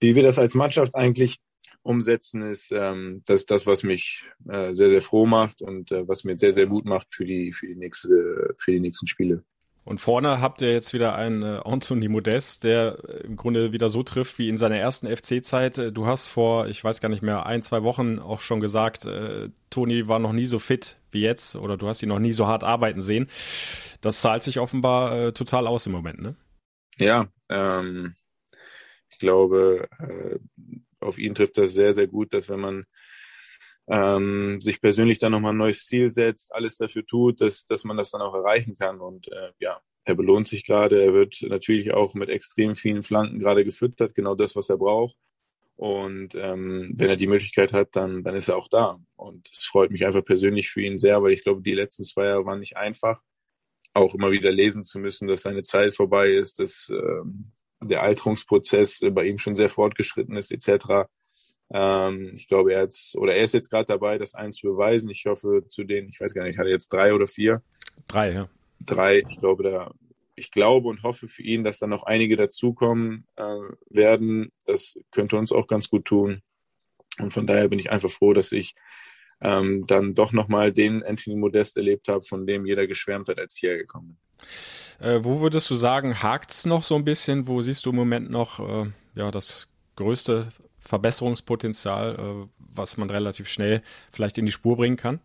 [0.02, 1.40] wie wir das als Mannschaft eigentlich
[1.84, 6.24] umsetzen, ist ähm, das, das, was mich äh, sehr, sehr froh macht und äh, was
[6.24, 9.43] mir sehr, sehr Mut macht für die, für die, nächste, für die nächsten Spiele.
[9.86, 13.89] Und vorne habt ihr jetzt wieder einen äh, Anthony Modest, der äh, im Grunde wieder
[13.89, 15.78] so trifft wie in seiner ersten FC-Zeit.
[15.78, 19.06] Äh, du hast vor, ich weiß gar nicht mehr, ein, zwei Wochen auch schon gesagt,
[19.06, 22.32] äh, Toni war noch nie so fit wie jetzt oder du hast ihn noch nie
[22.32, 23.28] so hart arbeiten sehen.
[24.00, 26.36] Das zahlt sich offenbar äh, total aus im Moment, ne?
[26.98, 28.15] Ja, ähm,
[29.10, 30.39] ich glaube, äh,
[31.04, 32.86] auf ihn trifft das sehr, sehr gut, dass wenn man
[33.88, 37.98] ähm, sich persönlich dann nochmal ein neues Ziel setzt, alles dafür tut, dass, dass man
[37.98, 39.00] das dann auch erreichen kann.
[39.00, 41.02] Und äh, ja, er belohnt sich gerade.
[41.02, 45.16] Er wird natürlich auch mit extrem vielen Flanken gerade gefüttert, genau das, was er braucht.
[45.76, 48.98] Und ähm, wenn er die Möglichkeit hat, dann, dann ist er auch da.
[49.16, 52.26] Und es freut mich einfach persönlich für ihn sehr, weil ich glaube, die letzten zwei
[52.26, 53.22] Jahre waren nicht einfach.
[53.94, 57.53] Auch immer wieder lesen zu müssen, dass seine Zeit vorbei ist, dass ähm,
[57.84, 61.08] der Alterungsprozess bei ihm schon sehr fortgeschritten ist, etc.
[61.72, 65.10] Ähm, ich glaube, er hat oder er ist jetzt gerade dabei, das eins zu beweisen.
[65.10, 67.62] Ich hoffe, zu den, ich weiß gar nicht, hat er jetzt drei oder vier?
[68.08, 68.50] Drei, ja.
[68.80, 69.24] Drei.
[69.28, 69.91] Ich glaube, da,
[70.36, 73.43] ich glaube und hoffe für ihn, dass dann noch einige dazukommen äh,
[73.89, 74.52] werden.
[74.65, 76.41] Das könnte uns auch ganz gut tun.
[77.19, 78.74] Und von daher bin ich einfach froh, dass ich
[79.41, 83.56] ähm, dann doch nochmal den Anthony Modest erlebt habe, von dem jeder geschwärmt hat, als
[83.58, 84.17] ich hergekommen bin.
[85.00, 87.48] Äh, wo würdest du sagen, hakt's noch so ein bisschen?
[87.48, 93.48] Wo siehst du im Moment noch äh, ja, das größte Verbesserungspotenzial, äh, was man relativ
[93.48, 95.20] schnell vielleicht in die Spur bringen kann?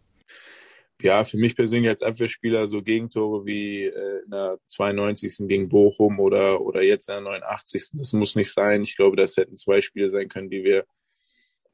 [1.00, 5.46] Ja, für mich persönlich als Abwehrspieler so Gegentore wie äh, in der 92.
[5.46, 7.90] gegen Bochum oder, oder jetzt in der 89.
[7.92, 8.82] Das muss nicht sein.
[8.82, 10.84] Ich glaube, das hätten zwei Spiele sein können, die wir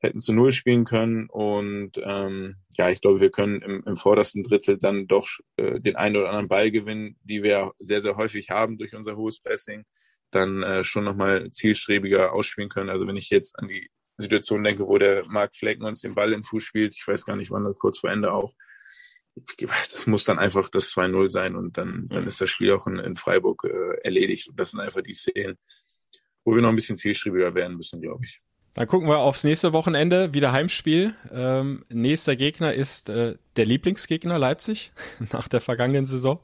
[0.04, 1.28] hätten zu Null spielen können.
[1.28, 5.96] Und ähm, ja, ich glaube, wir können im, im vordersten Drittel dann doch äh, den
[5.96, 9.84] einen oder anderen Ball gewinnen, die wir sehr, sehr häufig haben durch unser hohes Pressing,
[10.30, 12.90] dann äh, schon nochmal zielstrebiger ausspielen können.
[12.90, 16.28] Also wenn ich jetzt an die Situation denke, wo der Marc Flecken uns den Ball
[16.28, 18.54] in den Fuß spielt, ich weiß gar nicht, wann, kurz vor Ende auch,
[19.58, 22.98] das muss dann einfach das 2-0 sein und dann, dann ist das Spiel auch in,
[22.98, 24.48] in Freiburg äh, erledigt.
[24.48, 25.58] Und das sind einfach die Szenen,
[26.44, 28.38] wo wir noch ein bisschen zielstrebiger werden müssen, glaube ich.
[28.74, 31.14] Dann gucken wir aufs nächste Wochenende, wieder Heimspiel.
[31.32, 34.90] Ähm, nächster Gegner ist äh, der Lieblingsgegner Leipzig
[35.32, 36.40] nach der vergangenen Saison.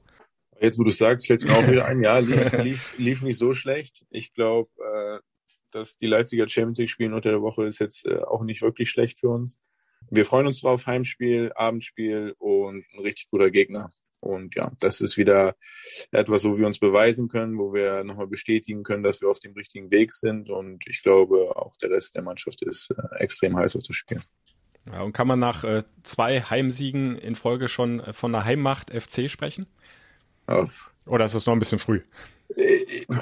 [0.61, 2.03] Jetzt, wo du sagst, fällt es mir auch wieder ein.
[2.03, 4.05] Ja, lief, lief, lief nicht so schlecht.
[4.11, 5.19] Ich glaube, äh,
[5.73, 8.91] dass die Leipziger Champions League spielen unter der Woche ist jetzt äh, auch nicht wirklich
[8.91, 9.59] schlecht für uns.
[10.09, 13.93] Wir freuen uns drauf, Heimspiel, Abendspiel und ein richtig guter Gegner.
[14.21, 15.57] Und ja, das ist wieder
[16.13, 19.55] etwas, wo wir uns beweisen können, wo wir nochmal bestätigen können, dass wir auf dem
[19.55, 20.51] richtigen Weg sind.
[20.51, 24.21] Und ich glaube, auch der Rest der Mannschaft ist äh, extrem heiß auf das Spiel.
[24.87, 28.91] Ja, und kann man nach äh, zwei Heimsiegen in Folge schon äh, von der Heimmacht
[28.91, 29.67] FC sprechen?
[30.49, 30.69] Ja.
[31.07, 32.03] Oder ist es noch ein bisschen früh?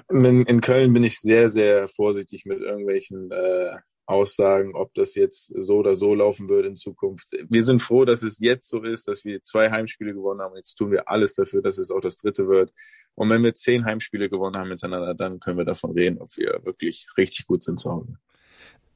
[0.08, 3.76] In, in, Köln bin ich sehr, sehr vorsichtig mit irgendwelchen äh,
[4.08, 7.28] Aussagen, ob das jetzt so oder so laufen würde in Zukunft.
[7.48, 10.56] Wir sind froh, dass es jetzt so ist, dass wir zwei Heimspiele gewonnen haben.
[10.56, 12.72] Jetzt tun wir alles dafür, dass es auch das dritte wird.
[13.14, 16.60] Und wenn wir zehn Heimspiele gewonnen haben miteinander, dann können wir davon reden, ob wir
[16.64, 18.14] wirklich richtig gut sind zu Hause.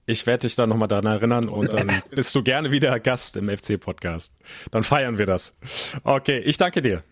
[0.07, 3.51] Ich werde dich dann nochmal daran erinnern und dann bist du gerne wieder Gast im
[3.51, 4.35] FC-Podcast.
[4.71, 5.57] Dann feiern wir das.
[6.05, 7.05] Okay, ich danke dir.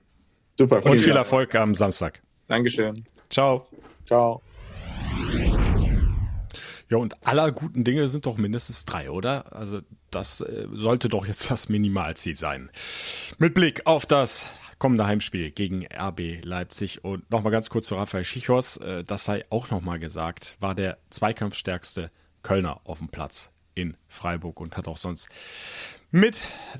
[0.58, 0.84] Super.
[0.84, 2.22] Und viel Erfolg am Samstag.
[2.48, 3.04] Dankeschön.
[3.28, 3.68] Ciao.
[4.06, 4.42] Ciao.
[6.90, 9.54] Ja, und aller guten Dinge sind doch mindestens drei, oder?
[9.54, 12.68] Also das äh, sollte doch jetzt das Minimalziel sein.
[13.38, 14.46] Mit Blick auf das
[14.78, 19.44] kommende Heimspiel gegen RB Leipzig und nochmal ganz kurz zu Raphael Schichos, äh, das sei
[19.50, 22.10] auch nochmal gesagt, war der zweikampfstärkste
[22.42, 25.28] Kölner auf dem Platz in Freiburg und hat auch sonst
[26.10, 26.36] mit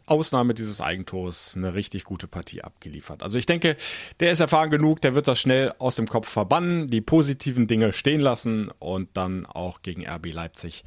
[0.07, 3.23] Ausnahme dieses Eigentors eine richtig gute Partie abgeliefert.
[3.23, 3.77] Also ich denke,
[4.19, 7.93] der ist erfahren genug, der wird das schnell aus dem Kopf verbannen, die positiven Dinge
[7.93, 10.85] stehen lassen und dann auch gegen RB Leipzig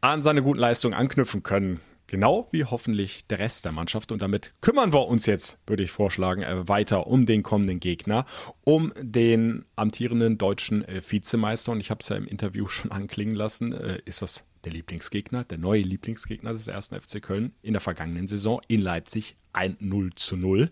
[0.00, 1.80] an seine guten Leistungen anknüpfen können.
[2.08, 4.10] Genau wie hoffentlich der Rest der Mannschaft.
[4.10, 8.24] Und damit kümmern wir uns jetzt, würde ich vorschlagen, äh, weiter um den kommenden Gegner,
[8.64, 11.70] um den amtierenden deutschen äh, Vizemeister.
[11.72, 13.72] Und ich habe es ja im Interview schon anklingen lassen.
[13.72, 18.26] Äh, ist das der Lieblingsgegner, der neue Lieblingsgegner des ersten FC Köln in der vergangenen
[18.26, 20.70] Saison in Leipzig ein 0 zu 0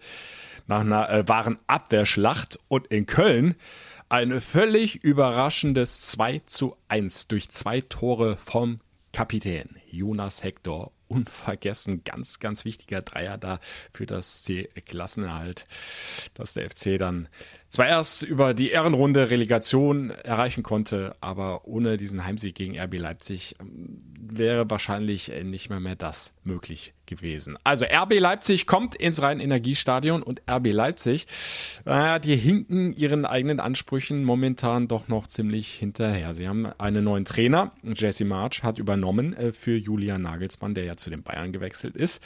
[0.66, 3.55] nach einer wahren Abwehrschlacht und in Köln
[4.09, 8.81] ein völlig überraschendes 2 zu 1 durch zwei Tore vom
[9.12, 12.05] Kapitän Jonas Hector unvergessen.
[12.05, 13.61] Ganz, ganz wichtiger Dreier da
[13.92, 15.66] für das C-Klassenerhalt,
[16.35, 17.29] dass der FC dann
[17.69, 23.57] zwar erst über die Ehrenrunde Relegation erreichen konnte, aber ohne diesen Heimsieg gegen RB Leipzig
[23.61, 27.57] ähm, wäre wahrscheinlich nicht mehr, mehr das möglich gewesen.
[27.65, 31.27] Also RB Leipzig kommt ins Rhein-Energiestadion und RB Leipzig,
[31.85, 36.35] naja, die hinken ihren eigenen Ansprüchen momentan doch noch ziemlich hinterher.
[36.35, 40.97] Sie haben einen neuen Trainer, Jesse March hat übernommen äh, für Julian Nagelsmann, der ja
[40.97, 42.23] zu den Bayern gewechselt ist.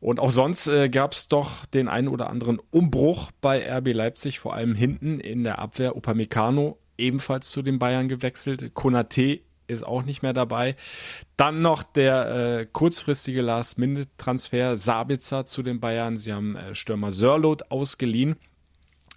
[0.00, 4.38] Und auch sonst äh, gab es doch den einen oder anderen Umbruch bei RB Leipzig,
[4.38, 5.96] vor allem hinten in der Abwehr.
[5.96, 8.74] Upamecano ebenfalls zu den Bayern gewechselt.
[8.74, 10.76] Konate ist auch nicht mehr dabei.
[11.36, 16.18] Dann noch der äh, kurzfristige Last-Minute-Transfer Sabitzer zu den Bayern.
[16.18, 18.36] Sie haben äh, Stürmer Sörlot ausgeliehen.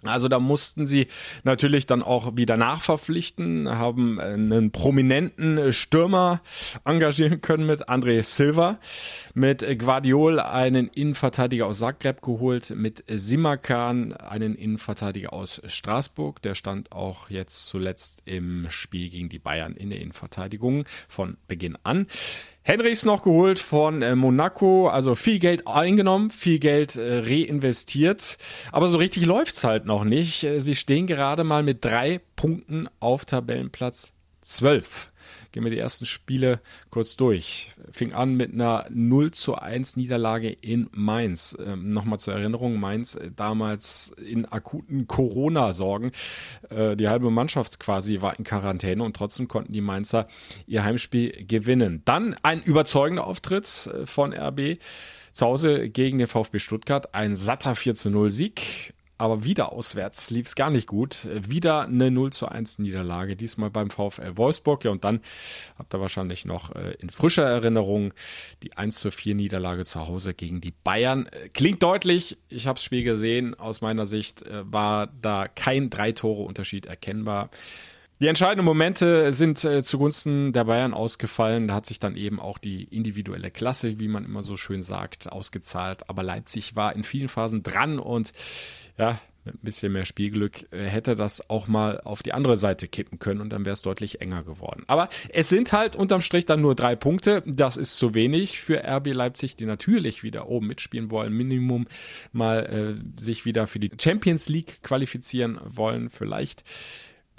[0.02, 1.08] Also da mussten sie
[1.44, 6.40] natürlich dann auch wieder nachverpflichten, haben einen prominenten Stürmer
[6.84, 8.78] engagieren können mit André Silva,
[9.34, 16.92] mit Guardiol einen Innenverteidiger aus Zagreb geholt, mit Simakan einen Innenverteidiger aus Straßburg, der stand
[16.92, 22.06] auch jetzt zuletzt im Spiel gegen die Bayern in der Innenverteidigung von Beginn an.
[22.62, 28.36] Henrichs noch geholt von äh, Monaco, also viel Geld eingenommen, viel Geld äh, reinvestiert,
[28.70, 30.44] aber so richtig läuft's halt noch nicht.
[30.44, 35.10] Äh, sie stehen gerade mal mit drei Punkten auf Tabellenplatz 12.
[35.52, 37.72] Gehen wir die ersten Spiele kurz durch.
[37.90, 41.56] Fing an mit einer 0 zu 1 Niederlage in Mainz.
[41.64, 46.12] Ähm, Nochmal zur Erinnerung, Mainz äh, damals in akuten Corona-Sorgen.
[46.68, 50.28] Äh, die halbe Mannschaft quasi war in Quarantäne und trotzdem konnten die Mainzer
[50.66, 52.02] ihr Heimspiel gewinnen.
[52.04, 54.78] Dann ein überzeugender Auftritt äh, von RB.
[55.32, 60.30] Zu Hause gegen den VfB Stuttgart ein satter 4 zu 0 Sieg aber wieder auswärts
[60.30, 61.28] lief es gar nicht gut.
[61.30, 64.82] Wieder eine 0 zu 1 Niederlage, diesmal beim VfL Wolfsburg.
[64.84, 65.20] Ja, und dann
[65.78, 68.14] habt ihr wahrscheinlich noch äh, in frischer Erinnerung
[68.62, 71.26] die 1 zu 4 Niederlage zu Hause gegen die Bayern.
[71.26, 73.54] Äh, klingt deutlich, ich habe das Spiel gesehen.
[73.54, 77.50] Aus meiner Sicht äh, war da kein Drei-Tore-Unterschied erkennbar.
[78.22, 81.68] Die entscheidenden Momente sind zugunsten der Bayern ausgefallen.
[81.68, 85.32] Da hat sich dann eben auch die individuelle Klasse, wie man immer so schön sagt,
[85.32, 86.10] ausgezahlt.
[86.10, 88.32] Aber Leipzig war in vielen Phasen dran und
[89.00, 92.86] ja, mit ein bisschen mehr Spielglück äh, hätte das auch mal auf die andere Seite
[92.86, 94.84] kippen können und dann wäre es deutlich enger geworden.
[94.86, 97.42] Aber es sind halt unterm Strich dann nur drei Punkte.
[97.46, 101.86] Das ist zu wenig für RB Leipzig, die natürlich wieder oben mitspielen wollen, Minimum
[102.32, 102.66] mal
[102.98, 106.62] äh, sich wieder für die Champions League qualifizieren wollen, vielleicht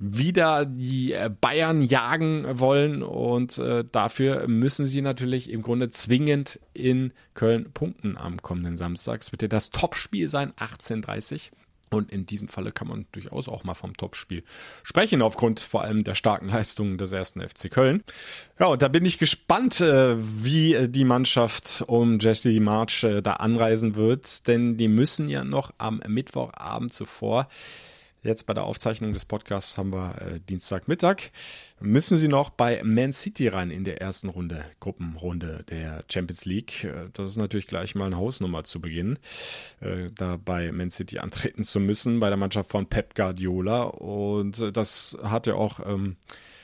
[0.01, 6.59] wieder die äh, Bayern jagen wollen und äh, dafür müssen sie natürlich im Grunde zwingend
[6.73, 9.21] in Köln punkten am kommenden Samstag.
[9.21, 11.51] Es wird ja das Topspiel sein, 18:30.
[11.93, 14.43] Und in diesem Falle kann man durchaus auch mal vom Topspiel
[14.81, 18.01] sprechen, aufgrund vor allem der starken Leistungen des ersten FC Köln.
[18.57, 23.95] Ja, und da bin ich gespannt, äh, wie die Mannschaft um Jesse March da anreisen
[23.95, 27.47] wird, denn die müssen ja noch am Mittwochabend zuvor
[28.23, 31.31] Jetzt bei der Aufzeichnung des Podcasts haben wir äh, Dienstagmittag.
[31.79, 36.83] Müssen Sie noch bei Man City rein in der ersten Runde, Gruppenrunde der Champions League.
[36.83, 39.17] Äh, das ist natürlich gleich mal eine Hausnummer zu Beginn,
[39.79, 43.85] äh, da bei Man City antreten zu müssen, bei der Mannschaft von Pep Guardiola.
[43.85, 46.17] Und äh, das hat ja auch ähm,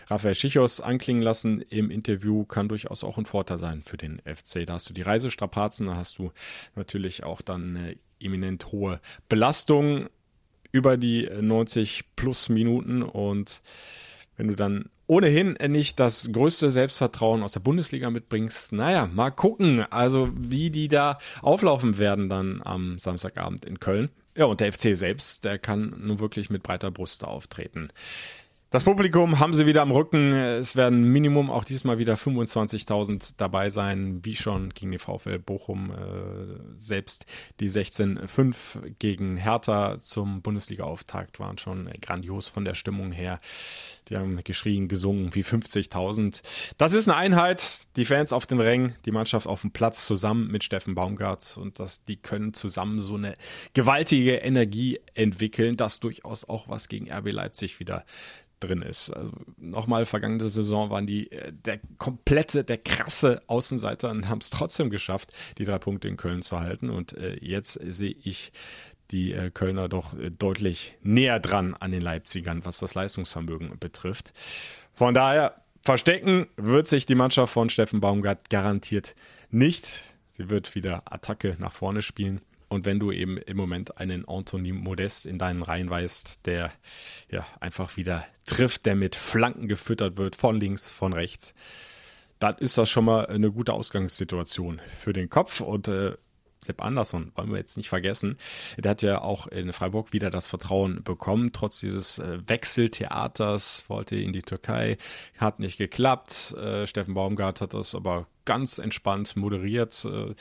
[0.06, 4.68] Raphael Schichos anklingen lassen im Interview, kann durchaus auch ein Vorteil sein für den FC.
[4.68, 6.32] Da hast du die Reisestrapazen, da hast du
[6.76, 10.08] natürlich auch dann eine eminent hohe Belastung
[10.78, 13.62] über die 90 plus Minuten und
[14.38, 19.86] wenn du dann ohnehin nicht das größte Selbstvertrauen aus der Bundesliga mitbringst, naja, mal gucken,
[19.90, 24.10] also wie die da auflaufen werden dann am Samstagabend in Köln.
[24.36, 27.88] Ja, und der FC selbst, der kann nun wirklich mit breiter Brust auftreten.
[28.70, 30.34] Das Publikum haben sie wieder am Rücken.
[30.34, 35.90] Es werden Minimum auch diesmal wieder 25.000 dabei sein, wie schon gegen die VfL Bochum.
[35.92, 37.26] Äh, selbst
[37.62, 43.40] die 16-5 gegen Hertha zum Bundesliga-Auftakt waren schon grandios von der Stimmung her.
[44.10, 46.42] Die haben geschrien, gesungen wie 50.000.
[46.78, 47.96] Das ist eine Einheit.
[47.96, 51.58] Die Fans auf den Rängen, die Mannschaft auf dem Platz zusammen mit Steffen Baumgart.
[51.58, 53.38] Und das, die können zusammen so eine
[53.74, 58.04] gewaltige Energie entwickeln, das durchaus auch was gegen RB Leipzig wieder
[58.60, 59.10] drin ist.
[59.10, 64.50] Also nochmal, vergangene Saison waren die äh, der komplette, der krasse Außenseiter und haben es
[64.50, 66.90] trotzdem geschafft, die drei Punkte in Köln zu halten.
[66.90, 68.52] Und äh, jetzt sehe ich
[69.12, 74.34] die äh, Kölner doch äh, deutlich näher dran an den Leipzigern, was das Leistungsvermögen betrifft.
[74.94, 79.16] Von daher, verstecken wird sich die Mannschaft von Steffen Baumgart garantiert
[79.50, 80.04] nicht.
[80.28, 82.42] Sie wird wieder Attacke nach vorne spielen.
[82.70, 86.72] Und wenn du eben im Moment einen Anthony Modest in deinen Reihen weißt, der
[87.32, 91.54] ja einfach wieder trifft, der mit Flanken gefüttert wird, von links, von rechts,
[92.40, 95.62] dann ist das schon mal eine gute Ausgangssituation für den Kopf.
[95.62, 96.14] Und äh,
[96.60, 98.38] Sepp Andersson, wollen wir jetzt nicht vergessen.
[98.78, 104.16] Der hat ja auch in Freiburg wieder das Vertrauen bekommen, trotz dieses äh, Wechseltheaters, wollte
[104.16, 104.98] in die Türkei,
[105.38, 106.54] hat nicht geklappt.
[106.54, 110.34] Äh, Steffen Baumgart hat das aber ganz entspannt moderiert, äh,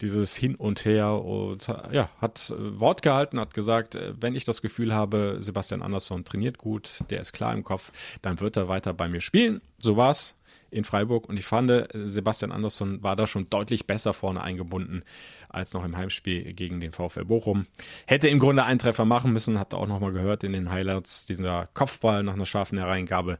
[0.00, 4.94] dieses Hin und Her und ja, hat Wort gehalten, hat gesagt, wenn ich das Gefühl
[4.94, 9.08] habe, Sebastian Andersson trainiert gut, der ist klar im Kopf, dann wird er weiter bei
[9.08, 9.60] mir spielen.
[9.78, 10.39] So war's
[10.70, 15.02] in Freiburg und ich fand, Sebastian Andersson war da schon deutlich besser vorne eingebunden
[15.48, 17.66] als noch im Heimspiel gegen den VfL Bochum.
[18.06, 21.26] Hätte im Grunde einen Treffer machen müssen, habt ihr auch nochmal gehört in den Highlights,
[21.26, 23.38] dieser Kopfball nach einer scharfen Hereingabe.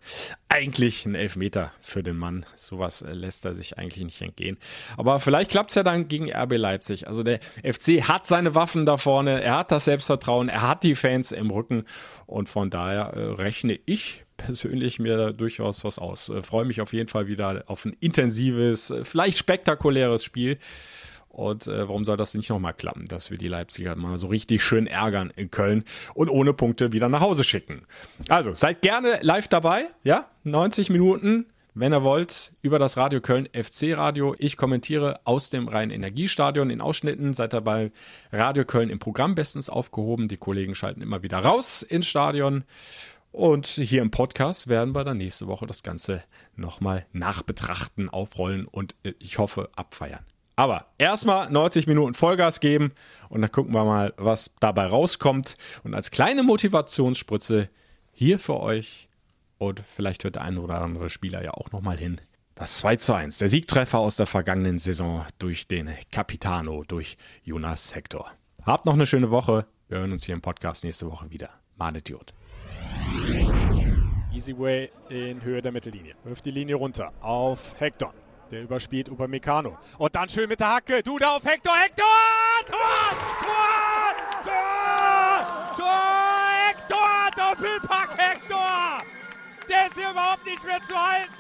[0.49, 2.45] Eigentlich ein Elfmeter für den Mann.
[2.57, 4.59] Sowas lässt er sich eigentlich nicht entgehen.
[4.97, 7.07] Aber vielleicht klappt es ja dann gegen RB Leipzig.
[7.07, 10.97] Also der FC hat seine Waffen da vorne, er hat das Selbstvertrauen, er hat die
[10.97, 11.85] Fans im Rücken
[12.27, 16.29] und von daher äh, rechne ich persönlich mir da durchaus was aus.
[16.29, 20.59] Äh, freue mich auf jeden Fall wieder auf ein intensives, äh, vielleicht spektakuläres Spiel.
[21.29, 24.65] Und äh, warum soll das nicht nochmal klappen, dass wir die Leipziger mal so richtig
[24.65, 27.83] schön ärgern in Köln und ohne Punkte wieder nach Hause schicken?
[28.29, 30.27] Also seid gerne live dabei, ja?
[30.43, 34.35] 90 Minuten, wenn ihr wollt, über das Radio Köln FC Radio.
[34.39, 37.33] Ich kommentiere aus dem Rhein-Energiestadion in Ausschnitten.
[37.33, 37.93] Seid dabei
[38.33, 40.27] Radio Köln im Programm bestens aufgehoben.
[40.27, 42.65] Die Kollegen schalten immer wieder raus ins Stadion.
[43.33, 46.25] Und hier im Podcast werden wir dann nächste Woche das Ganze
[46.57, 50.25] nochmal nachbetrachten, aufrollen und äh, ich hoffe abfeiern.
[50.57, 52.93] Aber erstmal 90 Minuten Vollgas geben
[53.29, 55.57] und dann gucken wir mal, was dabei rauskommt.
[55.85, 57.71] Und als kleine Motivationsspritze
[58.13, 59.09] hier für euch
[59.59, 62.21] und vielleicht hört der ein oder andere Spieler ja auch nochmal hin.
[62.57, 67.95] Das 2 zu 1, der Siegtreffer aus der vergangenen Saison durch den Capitano, durch Jonas
[67.95, 68.31] Hector.
[68.63, 69.67] Habt noch eine schöne Woche.
[69.89, 71.49] Wir hören uns hier im Podcast nächste Woche wieder.
[71.77, 72.35] Manet Jod.
[74.33, 76.15] Easy Way in Höhe der Mittellinie.
[76.25, 78.15] Wirft die Linie runter auf Hector.
[78.51, 79.77] Der überspielt Upamecano.
[79.99, 81.03] Und dann schön mit der Hacke.
[81.03, 81.75] Du da auf Hector.
[81.77, 82.05] Hector!
[82.67, 82.79] Tor!
[83.45, 84.43] Tor!
[84.43, 85.77] Tor!
[85.77, 85.91] Tor!
[86.67, 87.31] Hector!
[87.37, 89.03] Doppelpack Hector!
[89.69, 91.33] Der ist hier überhaupt nicht mehr zu halten.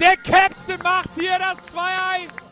[0.00, 2.47] Der Captain macht hier das 2-1.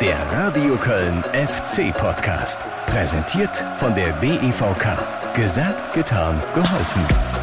[0.00, 2.60] Der Radio Köln FC Podcast.
[2.86, 5.34] Präsentiert von der DEVK.
[5.34, 7.37] Gesagt, getan, geholfen.